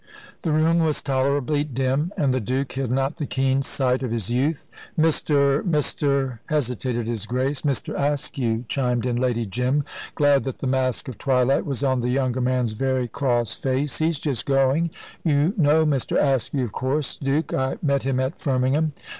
The 0.41 0.51
room 0.51 0.79
was 0.79 0.99
tolerably 1.03 1.63
dim, 1.63 2.11
and 2.17 2.33
the 2.33 2.39
Duke 2.39 2.71
had 2.71 2.89
not 2.89 3.17
the 3.17 3.27
keen 3.27 3.61
sight 3.61 4.01
of 4.01 4.09
his 4.09 4.31
youth. 4.31 4.65
"Mr. 4.97 5.61
Mr.!" 5.61 6.39
hesitated 6.47 7.05
His 7.07 7.27
Grace. 7.27 7.61
"Mr. 7.61 7.93
Askew," 7.93 8.65
chimed 8.67 9.05
in 9.05 9.15
Lady 9.17 9.45
Jim, 9.45 9.83
glad 10.15 10.43
that 10.45 10.57
the 10.57 10.65
mask 10.65 11.07
of 11.07 11.19
twilight 11.19 11.67
was 11.67 11.83
on 11.83 11.99
the 12.01 12.09
younger 12.09 12.41
man's 12.41 12.73
very 12.73 13.07
cross 13.07 13.53
face. 13.53 13.99
"He's 13.99 14.17
just 14.17 14.47
going. 14.47 14.89
You 15.23 15.53
know 15.55 15.85
Mr. 15.85 16.17
Askew, 16.19 16.63
of 16.63 16.71
course, 16.71 17.15
Duke. 17.15 17.53
I 17.53 17.77
met 17.83 18.01
him 18.01 18.19
at 18.19 18.39
Firmingham. 18.39 18.93